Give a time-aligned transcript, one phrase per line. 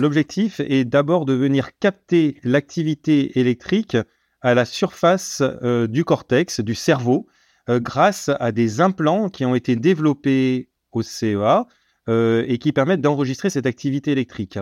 [0.00, 3.96] L'objectif est d'abord de venir capter l'activité électrique
[4.40, 7.26] à la surface euh, du cortex, du cerveau,
[7.68, 11.66] euh, grâce à des implants qui ont été développés au CEA
[12.08, 14.60] euh, et qui permettent d'enregistrer cette activité électrique.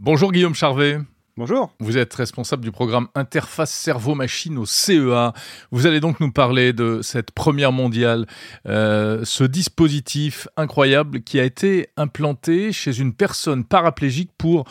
[0.00, 0.98] Bonjour Guillaume Charvet.
[1.38, 1.72] Bonjour.
[1.80, 5.32] Vous êtes responsable du programme Interface Cerveau-Machine au CEA.
[5.70, 8.26] Vous allez donc nous parler de cette première mondiale,
[8.68, 14.64] euh, ce dispositif incroyable qui a été implanté chez une personne paraplégique pour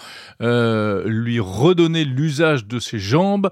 [0.43, 3.49] euh, lui redonner l'usage de ses jambes,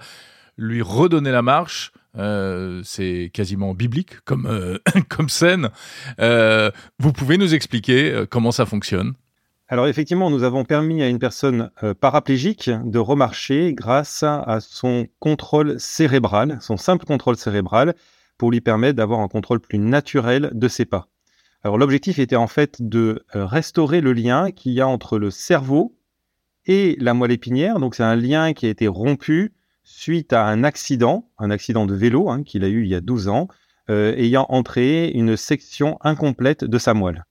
[0.55, 1.91] lui redonner la marche.
[2.15, 4.77] Euh, c'est quasiment biblique comme,
[5.09, 5.71] comme scène.
[6.19, 9.15] Vous pouvez nous expliquer comment ça fonctionne?
[9.71, 15.05] Alors effectivement, nous avons permis à une personne euh, paraplégique de remarcher grâce à son
[15.19, 17.93] contrôle cérébral, son simple contrôle cérébral,
[18.39, 21.07] pour lui permettre d'avoir un contrôle plus naturel de ses pas.
[21.61, 25.29] Alors l'objectif était en fait de euh, restaurer le lien qu'il y a entre le
[25.29, 25.95] cerveau
[26.65, 27.79] et la moelle épinière.
[27.79, 31.93] Donc c'est un lien qui a été rompu suite à un accident, un accident de
[31.93, 33.49] vélo hein, qu'il a eu il y a 12 ans,
[33.91, 37.23] euh, ayant entraîné une section incomplète de sa moelle.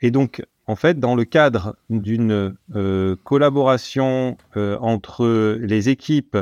[0.00, 6.38] Et donc, en fait, dans le cadre d'une euh, collaboration euh, entre les équipes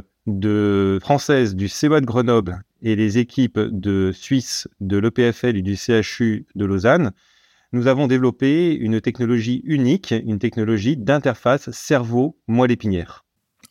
[1.01, 6.47] françaises du CEA de Grenoble et les équipes de Suisse de l'EPFL et du CHU
[6.55, 7.13] de Lausanne,
[7.73, 13.25] nous avons développé une technologie unique, une technologie d'interface cerveau-moelle épinière.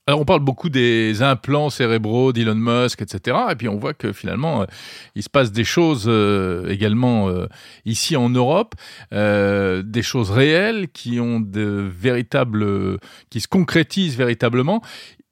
[0.09, 3.37] Alors on parle beaucoup des implants cérébraux d'Elon Musk, etc.
[3.51, 4.65] Et puis on voit que finalement, euh,
[5.15, 7.47] il se passe des choses euh, également euh,
[7.83, 8.75] ici en Europe,
[9.11, 12.97] des choses réelles qui ont de véritables,
[13.29, 14.81] qui se concrétisent véritablement.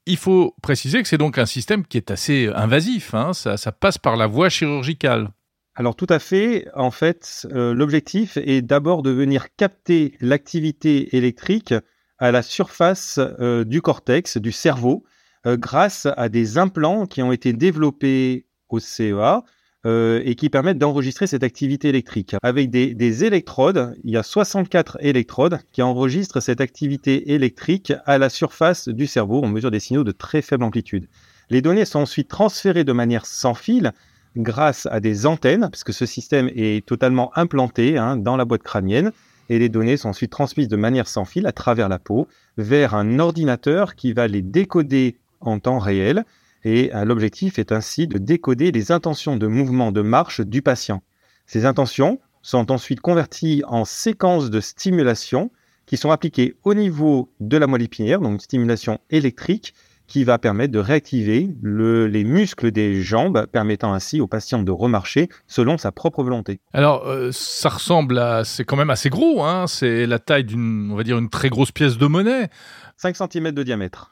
[0.07, 3.13] Il faut préciser que c'est donc un système qui est assez invasif.
[3.13, 3.31] Hein.
[3.33, 5.29] Ça, passe par la voie chirurgicale.
[5.75, 11.73] Alors tout à fait, en fait, l'objectif est d'abord de venir capter l'activité électrique
[12.19, 15.03] à la surface euh, du cortex, du cerveau,
[15.45, 19.43] euh, grâce à des implants qui ont été développés au CEA
[19.85, 22.35] euh, et qui permettent d'enregistrer cette activité électrique.
[22.41, 28.17] Avec des, des électrodes, il y a 64 électrodes qui enregistrent cette activité électrique à
[28.17, 29.41] la surface du cerveau.
[29.43, 31.07] On mesure des signaux de très faible amplitude.
[31.51, 33.91] Les données sont ensuite transférées de manière sans fil
[34.35, 39.11] grâce à des antennes, puisque ce système est totalement implanté hein, dans la boîte crânienne,
[39.49, 42.95] et les données sont ensuite transmises de manière sans fil à travers la peau vers
[42.95, 46.25] un ordinateur qui va les décoder en temps réel.
[46.63, 51.03] Et euh, l'objectif est ainsi de décoder les intentions de mouvement de marche du patient.
[51.45, 55.51] Ces intentions sont ensuite converties en séquences de stimulation
[55.85, 59.73] qui sont appliquées au niveau de la moelle épinière, donc une stimulation électrique
[60.07, 64.71] qui va permettre de réactiver le- les muscles des jambes, permettant ainsi au patient de
[64.71, 66.59] remarcher selon sa propre volonté.
[66.73, 69.43] Alors euh, ça ressemble à, c'est quand même assez gros.
[69.43, 69.65] Hein.
[69.67, 72.49] C'est la taille d'une, on va dire une très grosse pièce de monnaie.
[72.97, 74.11] 5 cm de diamètre.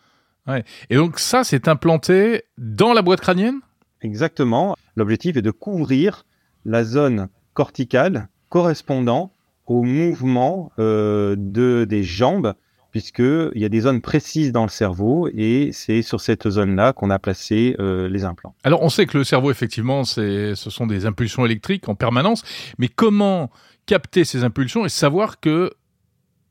[0.90, 3.60] Et donc ça, c'est implanté dans la boîte crânienne?
[4.02, 4.75] Exactement.
[4.98, 6.25] L'objectif est de couvrir
[6.66, 9.31] la zone corticale correspondant
[9.66, 12.54] au mouvement euh, de, des jambes,
[12.94, 17.09] puisqu'il y a des zones précises dans le cerveau et c'est sur cette zone-là qu'on
[17.09, 18.54] a placé euh, les implants.
[18.64, 22.44] Alors, on sait que le cerveau, effectivement, ce sont des impulsions électriques en permanence,
[22.78, 23.50] mais comment
[23.88, 25.72] capter ces impulsions et savoir que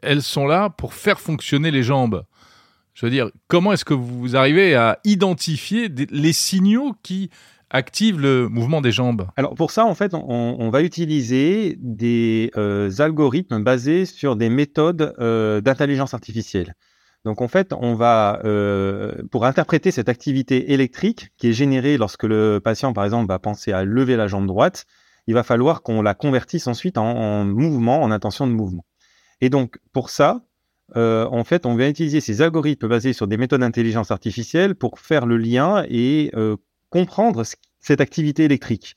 [0.03, 2.25] elles sont là pour faire fonctionner les jambes?
[2.93, 7.31] Je veux dire, comment est-ce que vous arrivez à identifier les signaux qui
[7.72, 12.91] activent le mouvement des jambes Alors pour ça, en fait, on, va utiliser des euh,
[12.99, 16.75] algorithmes basés sur des méthodes euh, d'intelligence artificielle.
[17.25, 22.25] Donc en fait, on va, euh, pour interpréter cette activité électrique qui est générée lorsque
[22.25, 24.84] le patient, par exemple, va penser à lever la jambe droite,
[25.27, 28.84] il va falloir qu'on la convertisse ensuite en, en mouvement, en intention de mouvement.
[29.41, 30.43] Et donc pour ça,
[30.94, 35.25] en fait, on va utiliser ces algorithmes basés sur des méthodes d'intelligence artificielle pour faire
[35.25, 36.31] le lien et
[36.93, 38.95] comprendre ce- cette activité électrique.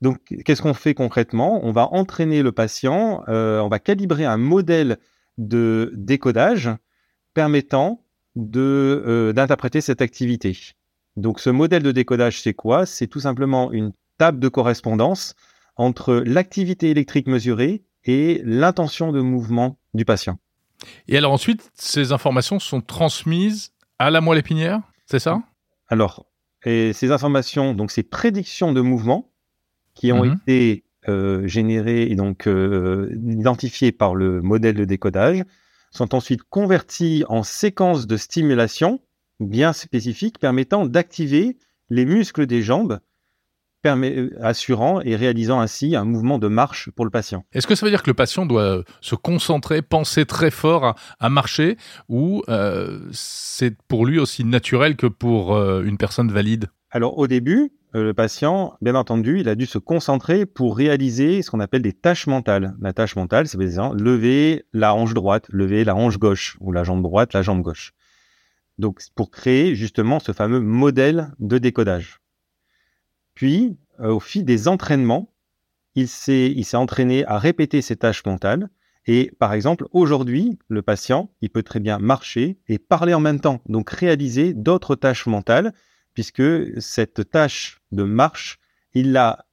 [0.00, 1.60] Donc, qu'est-ce qu'on fait concrètement?
[1.62, 4.98] On va entraîner le patient, euh, on va calibrer un modèle
[5.38, 6.70] de décodage
[7.34, 8.00] permettant
[8.36, 10.58] euh, d'interpréter cette activité.
[11.16, 12.86] Donc, ce modèle de décodage, c'est quoi?
[12.86, 15.34] C'est tout simplement une table de correspondance
[15.76, 20.38] entre l'activité électrique mesurée et l'intention de mouvement du patient.
[21.08, 25.42] Et alors ensuite, ces informations sont transmises à la moelle épinière, c'est ça?
[25.88, 26.26] Alors,
[26.64, 29.30] et ces informations, donc ces prédictions de mouvement
[29.94, 30.36] qui ont Mhm.
[30.42, 35.44] été euh, générées et donc euh, identifiées par le modèle de décodage,
[35.90, 39.00] sont ensuite converties en séquences de stimulation
[39.40, 41.58] bien spécifiques permettant d'activer
[41.90, 43.00] les muscles des jambes
[44.40, 47.44] assurant et réalisant ainsi un mouvement de marche pour le patient.
[47.52, 51.28] Est-ce que ça veut dire que le patient doit se concentrer, penser très fort à,
[51.28, 51.76] marcher,
[52.08, 52.42] ou
[53.12, 56.66] c'est pour lui aussi naturel que pour une personne valide?
[56.90, 61.50] Alors au début, le patient, bien entendu, il a dû se concentrer pour réaliser ce
[61.50, 62.74] qu'on appelle des tâches mentales.
[62.80, 67.02] La tâche mentale, c'est lever la hanche droite, lever la hanche gauche, ou la jambe
[67.02, 67.92] droite, la jambe gauche.
[68.78, 72.18] Donc, pour créer justement ce fameux modèle de décodage.
[73.34, 75.32] Puis, euh, au fil des entraînements,
[75.94, 78.68] il s'est, entraîné à répéter ces tâches mentales.
[79.06, 83.40] Et par exemple, aujourd'hui, le patient, il peut très bien marcher et parler en même
[83.40, 85.74] temps, donc réaliser d'autres tâches mentales
[86.14, 88.58] puisque cette tâche de marche,
[88.94, 89.44] il l'a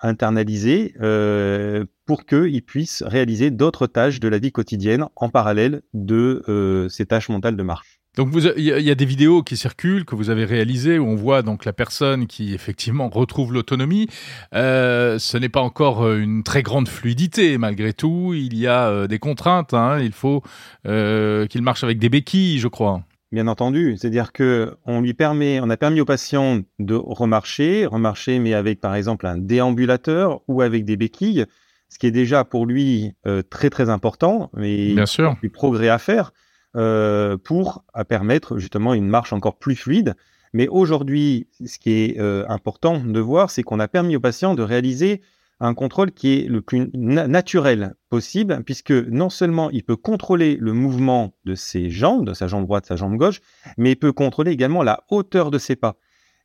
[0.00, 6.44] internalisée euh, pour qu'il puisse réaliser d'autres tâches de la vie quotidienne en parallèle de
[6.48, 8.00] euh, ces tâches mentales de marche.
[8.16, 11.42] Donc il y, a des vidéos qui circulent que vous avez réalisées où on voit
[11.42, 14.08] donc la personne qui effectivement retrouve l'autonomie.
[14.54, 18.32] Euh, ce n'est pas encore une très grande fluidité malgré tout.
[18.34, 19.74] Il y a des contraintes.
[19.74, 19.98] Hein.
[20.00, 20.42] Il faut
[20.84, 23.02] qu'il marche avec des béquilles, je crois
[23.34, 23.96] bien entendu.
[23.98, 28.80] C'est-à-dire que on lui permet, on a permis au patient de remarcher, remarcher, mais avec
[28.80, 31.44] par exemple un déambulateur ou avec des béquilles,
[31.90, 35.90] ce qui est déjà pour lui euh, très très important, mais bien sûr, du progrès
[35.90, 36.32] à faire
[36.76, 40.14] euh, pour permettre justement une marche encore plus fluide.
[40.54, 44.54] Mais aujourd'hui, ce qui est euh, important de voir, c'est qu'on a permis au patient
[44.54, 45.20] de réaliser
[45.58, 50.72] un contrôle qui est le plus naturel possible, puisque non seulement il peut contrôler le
[50.72, 53.40] mouvement de ses jambes, de sa jambe droite, sa jambe gauche,
[53.78, 55.96] mais il peut contrôler également la hauteur de ses pas.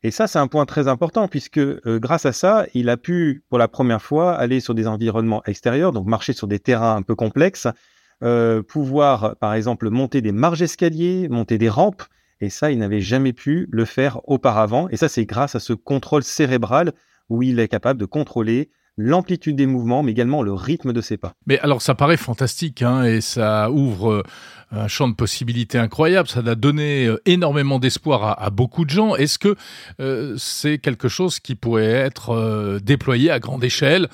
[0.01, 3.43] Et ça, c'est un point très important, puisque euh, grâce à ça, il a pu,
[3.49, 7.01] pour la première fois, aller sur des environnements extérieurs, donc marcher sur des terrains un
[7.01, 7.67] peu complexes,
[8.23, 12.03] euh, pouvoir, par exemple, monter des marges escaliers, monter des rampes,
[12.41, 14.87] et ça, il n'avait jamais pu le faire auparavant.
[14.89, 16.93] Et ça, c'est grâce à ce contrôle cérébral
[17.29, 18.69] où il est capable de contrôler
[18.99, 21.33] l'amplitude des mouvements, mais également le rythme de ses pas.
[21.47, 24.23] Mais alors ça paraît fantastique hein, et ça ouvre euh,
[24.71, 26.27] un champ de possibilités incroyable.
[26.27, 29.15] Ça a donné euh, énormément d'espoir à, beaucoup de gens.
[29.15, 29.55] Est-ce que
[30.01, 34.09] euh, c'est quelque chose qui pourrait être déployé à grande échelle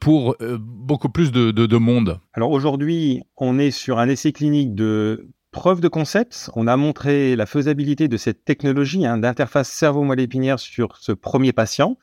[0.00, 2.18] pour beaucoup plus de, monde?
[2.34, 6.50] Alors aujourd'hui, on est sur un essai clinique de preuve de concept.
[6.54, 11.52] On a montré la faisabilité de cette technologie hein, d'interface cerveau-moelle épinière sur ce premier
[11.52, 11.96] patient.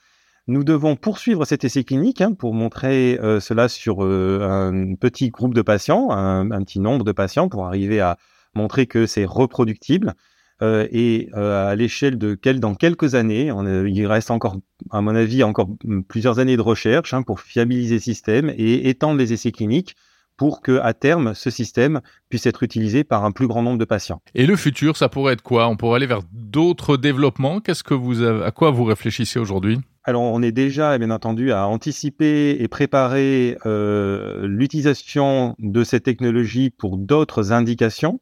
[0.48, 5.30] Nous devons poursuivre cet essai clinique hein, pour montrer euh, cela sur euh, un petit
[5.30, 8.18] groupe de patients, un, petit nombre de patients, pour arriver à
[8.54, 10.13] montrer que c'est reproductible.
[10.62, 13.51] Euh, et à l'échelle de quel, dans quelques années,
[13.88, 14.57] il reste encore,
[14.92, 15.69] à mon avis, encore
[16.10, 19.95] plusieurs années de recherche hein, pour fiabiliser le système et étendre les essais cliniques
[20.36, 23.86] pour que à terme ce système puisse être utilisé par un plus grand nombre de
[23.86, 24.22] patients.
[24.36, 25.69] Et le futur, ça pourrait être quoi?
[25.69, 27.62] On pourrait aller vers d'autres développements?
[27.62, 29.80] Qu'est-ce que vous à quoi vous réfléchissez aujourd'hui?
[30.06, 36.72] Alors, on est déjà, bien entendu, à anticiper et préparer euh, l'utilisation de cette technologie
[36.72, 38.20] pour d'autres indications.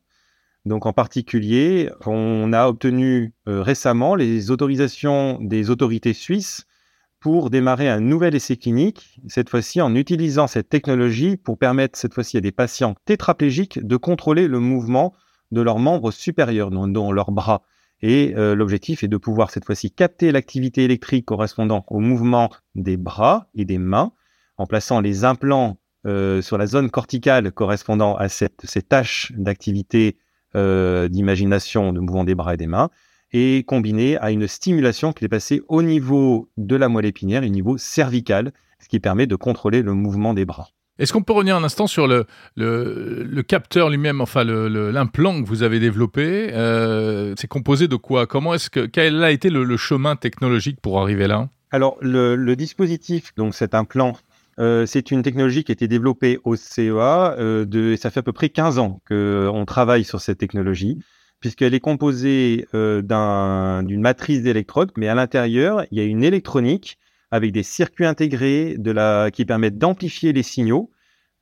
[0.65, 6.67] Donc, en particulier, on a obtenu euh, récemment les autorisations des autorités suisses
[7.19, 12.13] pour démarrer un nouvel essai clinique, cette fois-ci en utilisant cette technologie pour permettre cette
[12.13, 15.15] fois-ci à des patients tétraplégiques de contrôler le mouvement
[15.51, 17.63] de leurs membres supérieurs, dont leurs bras.
[18.01, 22.97] Et euh, l'objectif est de pouvoir cette fois-ci capter l'activité électrique correspondant au mouvement des
[22.97, 24.11] bras et des mains
[24.57, 25.77] en plaçant les implants
[26.07, 30.17] euh, sur la zone corticale correspondant à cette, ces tâches d'activité
[30.55, 32.89] euh, d'imagination de mouvement des bras et des mains
[33.33, 37.47] et combiné à une stimulation qui est passée au niveau de la moelle épinière, au
[37.47, 40.69] niveau cervical, ce qui permet de contrôler le mouvement des bras.
[40.99, 45.63] Est-ce qu'on peut revenir un instant sur le, le, capteur lui-même, enfin l'implant que vous
[45.63, 48.27] avez développé euh, C'est composé de quoi?
[48.27, 51.49] Comment est-ce que quel a été le, chemin technologique pour arriver là?
[51.71, 54.17] Alors le, dispositif, donc cet implant,
[54.59, 58.33] euh, c'est une technologie qui a été développée au CEA euh, ça fait à peu
[58.33, 60.99] près 15 ans qu'on travaille sur cette technologie
[61.39, 66.99] puisqu'elle est composée d'une matrice d'électrodes, mais à l'intérieur, il y a une électronique
[67.31, 68.77] avec des circuits intégrés
[69.33, 70.91] qui permettent d'amplifier les signaux,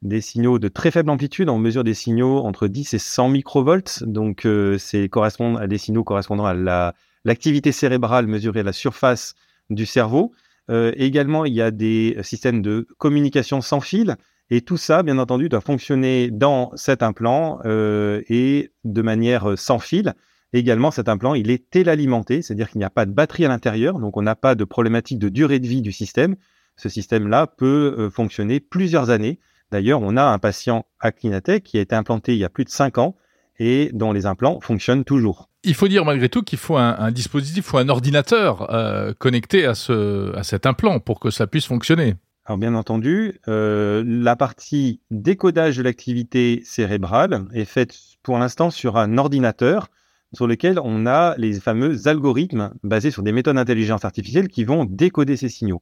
[0.02, 1.50] des signaux de très faible amplitude.
[1.50, 4.04] On mesure des signaux entre 10 et 100 microvolts.
[4.04, 6.94] Donc, euh, c'est correspond à des signaux correspondant à la,
[7.26, 9.36] l'activité cérébrale mesurée à la surface
[9.70, 10.32] du cerveau.
[10.70, 14.16] Euh, également, il y a des systèmes de communication sans fil.
[14.52, 19.80] Et tout ça, bien entendu, doit fonctionner dans cet implant euh, et de manière sans
[19.80, 20.14] fil.
[20.52, 24.00] Également, cet implant, il est télalimenté, c'est-à-dire qu'il n'y a pas de batterie à l'intérieur,
[24.00, 26.36] donc on n'a pas de problématique de durée de vie du système.
[26.76, 29.40] Ce système-là peut euh, fonctionner plusieurs années.
[29.72, 32.66] D'ailleurs, on a un patient à Clinatech qui a été implanté il y a plus
[32.66, 33.16] de 5 ans
[33.60, 35.50] et dont les implants fonctionnent toujours.
[35.64, 39.76] Il faut dire malgré tout qu'il faut un, dispositif ou un ordinateur euh, connecté à,
[39.76, 42.16] ce, à cet implant pour que ça puisse fonctionner.
[42.46, 48.98] Alors bien entendu, euh, la partie décodage de l'activité cérébrale est faite pour l'instant sur
[48.98, 49.90] un ordinateur
[50.34, 54.86] sur lequel on a les fameux algorithmes basés sur des méthodes d'intelligence artificielle qui vont
[54.86, 55.82] décoder ces signaux.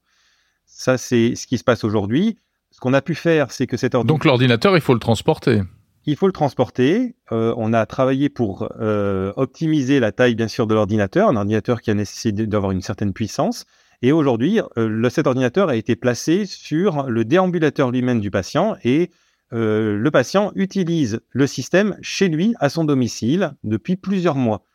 [0.65, 2.37] Ça, c'est ce qui se passe aujourd'hui.
[2.71, 4.15] Ce qu'on a pu faire, c'est que cet ordinateur...
[4.15, 5.61] Donc l'ordinateur, il faut le transporter.
[6.05, 7.15] Il faut le transporter.
[7.31, 11.81] Euh, on a travaillé pour euh, optimiser la taille, bien sûr, de l'ordinateur, un ordinateur
[11.81, 13.65] qui a nécessité d'avoir une certaine puissance.
[14.01, 19.09] Et aujourd'hui, euh, cet ordinateur a été placé sur le déambulateur lui-même du patient et
[19.53, 24.65] euh, le patient utilise le système chez lui, à son domicile, depuis plusieurs mois.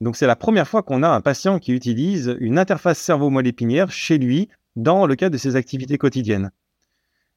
[0.00, 3.90] Donc c'est la première fois qu'on a un patient qui utilise une interface cerveau-moelle épinière
[3.90, 6.50] chez lui dans le cadre de ses activités quotidiennes.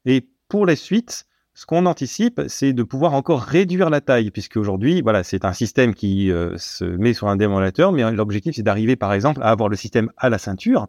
[0.04, 4.56] Et pour la suite, ce qu'on anticipe, c'est de pouvoir encore réduire la taille, puisque
[4.56, 8.62] aujourd'hui, voilà, c'est un système qui euh, se met sur un déambulateur, mais l'objectif, c'est
[8.62, 10.88] d'arriver, par exemple, à avoir le système à la ceinture,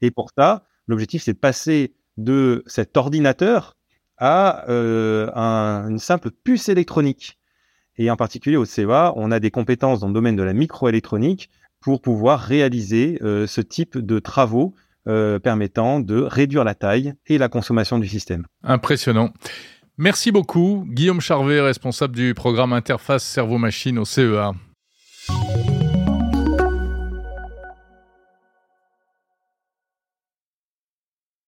[0.00, 3.76] et pour ça, l'objectif, c'est de passer de cet ordinateur
[4.20, 5.28] à euh,
[5.88, 7.38] une simple puce électronique.
[7.96, 11.50] Et en particulier au CEA, on a des compétences dans le domaine de la microélectronique
[11.80, 14.74] pour pouvoir réaliser euh, ce type de travaux
[15.08, 18.46] euh, permettant de réduire la taille et la consommation du système.
[18.62, 19.30] Impressionnant.
[19.96, 24.52] Merci beaucoup, Guillaume Charvet, responsable du programme Interface Cerveau-Machine au CEA.